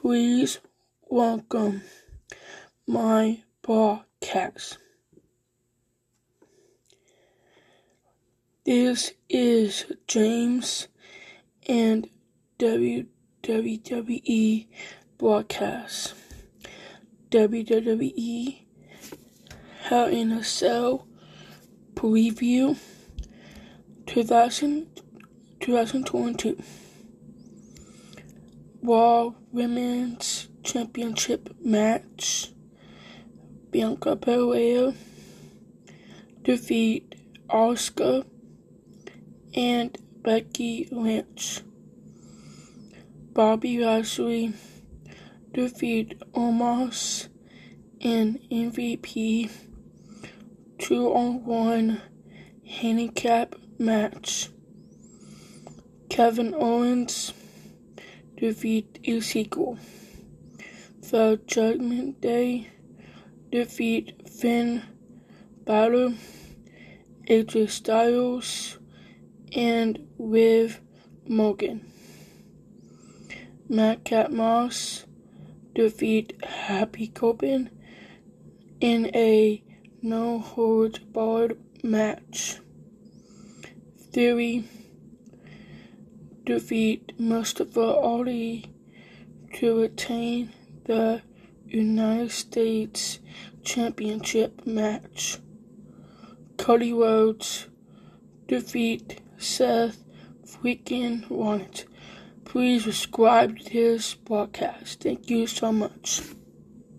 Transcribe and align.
Please 0.00 0.60
welcome 1.08 1.82
my 2.86 3.42
podcast. 3.64 4.76
This 8.64 9.14
is 9.28 9.86
James 10.06 10.86
and 11.68 12.08
WWE 12.60 14.68
broadcast. 15.18 16.14
WWE 17.30 18.58
Hell 19.82 20.06
in 20.06 20.30
a 20.30 20.44
Cell 20.44 21.08
preview 21.96 22.78
2000, 24.06 24.86
2022. 25.58 26.62
Raw 28.88 29.34
Women's 29.52 30.48
Championship 30.62 31.54
match. 31.62 32.52
Bianca 33.70 34.16
Belair 34.16 34.94
defeat 36.40 37.14
Asuka 37.50 38.24
and 39.54 39.98
Becky 40.22 40.88
Lynch. 40.90 41.60
Bobby 43.34 43.84
Lashley 43.84 44.54
defeat 45.52 46.18
Omos 46.32 47.28
in 48.00 48.40
MVP 48.50 49.50
two 50.78 51.12
on 51.12 51.44
one 51.44 52.00
handicap 52.66 53.54
match. 53.78 54.48
Kevin 56.08 56.54
Owens 56.54 57.34
defeat 58.38 59.00
Ezekiel. 59.04 59.78
The 61.00 61.40
Judgment 61.46 62.20
Day 62.20 62.70
defeat 63.50 64.28
Finn 64.28 64.84
Balor, 65.64 66.14
AJ 67.28 67.70
Styles, 67.70 68.78
and 69.52 70.06
Liv 70.18 70.80
Morgan. 71.26 71.90
Madcap 73.68 74.30
Moss 74.30 75.04
defeat 75.74 76.40
Happy 76.44 77.08
Corbin 77.08 77.70
in 78.80 79.10
a 79.16 79.62
no 80.00 80.38
holds 80.38 81.00
barred 81.00 81.58
match. 81.82 82.58
Theory 84.12 84.64
defeat 86.48 87.12
Mustafa 87.20 87.82
Ali 87.82 88.64
to 89.52 89.82
retain 89.82 90.50
the 90.84 91.20
United 91.66 92.30
States 92.32 93.18
Championship 93.62 94.64
match. 94.64 95.40
Cody 96.56 96.94
Rhodes 96.94 97.68
defeat 98.46 99.20
Seth 99.36 100.02
freaking 100.46 101.28
Rollins. 101.28 101.84
Please 102.46 102.84
subscribe 102.84 103.58
to 103.58 103.64
this 103.70 104.14
podcast. 104.14 105.02
Thank 105.02 105.28
you 105.28 105.46
so 105.46 105.70
much. 105.70 106.22